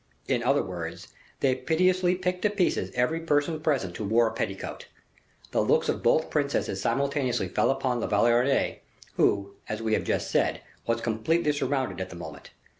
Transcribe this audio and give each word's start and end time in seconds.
In 0.27 0.41
other 0.41 0.63
words, 0.63 1.09
they 1.41 1.53
pitilessly 1.53 2.15
picked 2.15 2.41
to 2.41 2.49
pieces 2.49 2.89
every 2.95 3.19
person 3.19 3.59
present 3.59 3.95
who 3.97 4.05
wore 4.05 4.25
a 4.25 4.33
petticoat. 4.33 4.87
The 5.51 5.61
looks 5.61 5.89
of 5.89 6.01
both 6.01 6.31
princesses 6.31 6.81
simultaneously 6.81 7.47
fell 7.49 7.69
upon 7.69 7.99
La 7.99 8.07
Valliere, 8.07 8.79
who, 9.17 9.53
as 9.69 9.79
we 9.79 9.93
have 9.93 10.03
just 10.03 10.31
said, 10.31 10.61
was 10.87 11.01
completely 11.01 11.53
surrounded 11.53 12.01
at 12.01 12.09
that 12.09 12.15
moment. 12.15 12.49